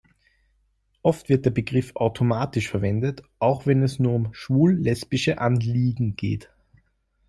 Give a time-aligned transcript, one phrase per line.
[1.03, 6.49] Oft wird der Begriff automatisch verwendet, auch wenn es nur um schwul-lesbische Anliegen geht.